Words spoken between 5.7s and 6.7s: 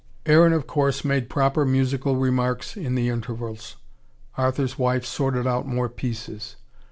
pieces.